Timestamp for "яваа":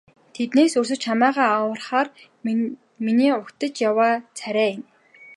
3.89-4.13